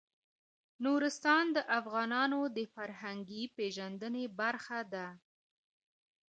نورستان 0.83 1.45
د 1.55 1.57
افغانانو 1.79 2.41
د 2.57 2.59
فرهنګي 2.73 3.43
پیژندنې 3.57 4.25
برخه 4.39 4.79
ده. 4.93 5.07